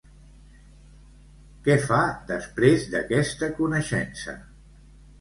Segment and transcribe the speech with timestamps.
[1.69, 2.01] Què fa
[2.33, 4.39] després d'aquesta coneixença?